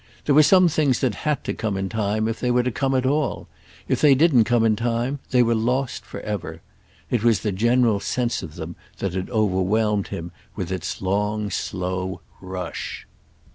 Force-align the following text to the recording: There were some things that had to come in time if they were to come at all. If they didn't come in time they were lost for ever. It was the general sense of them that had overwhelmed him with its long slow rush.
There 0.25 0.33
were 0.33 0.41
some 0.41 0.67
things 0.67 0.99
that 1.01 1.13
had 1.29 1.43
to 1.43 1.53
come 1.53 1.77
in 1.77 1.87
time 1.87 2.27
if 2.27 2.39
they 2.39 2.49
were 2.49 2.63
to 2.63 2.71
come 2.71 2.95
at 2.95 3.05
all. 3.05 3.47
If 3.87 4.01
they 4.01 4.15
didn't 4.15 4.45
come 4.45 4.65
in 4.65 4.75
time 4.75 5.19
they 5.29 5.43
were 5.43 5.53
lost 5.53 6.05
for 6.07 6.21
ever. 6.21 6.61
It 7.11 7.23
was 7.23 7.41
the 7.41 7.51
general 7.51 7.99
sense 7.99 8.41
of 8.41 8.55
them 8.55 8.75
that 8.97 9.13
had 9.13 9.29
overwhelmed 9.29 10.07
him 10.07 10.31
with 10.55 10.71
its 10.71 11.03
long 11.03 11.51
slow 11.51 12.21
rush. 12.41 13.05